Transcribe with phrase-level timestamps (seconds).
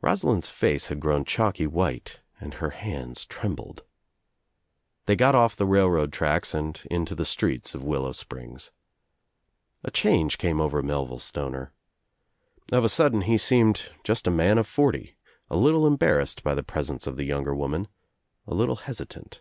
[0.00, 3.82] Rosalind's face had grown chalky white and her hands trembled.
[5.06, 8.70] They got off the railroad tracks and into the streets of Willow Springs.
[9.82, 11.72] A change came over Melville Stoner.
[12.70, 15.16] Of a sudden he seemed just a man of forty,
[15.48, 17.88] a little embarrassed by the presence of the younger woman,
[18.46, 19.40] a little hesitant.